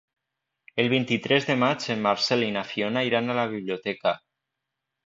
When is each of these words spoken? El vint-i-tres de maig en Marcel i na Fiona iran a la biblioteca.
El 0.83 0.89
vint-i-tres 0.93 1.45
de 1.51 1.57
maig 1.65 1.87
en 1.97 2.01
Marcel 2.09 2.47
i 2.49 2.51
na 2.57 2.67
Fiona 2.73 3.07
iran 3.13 3.31
a 3.31 3.39
la 3.43 3.49
biblioteca. 3.57 4.17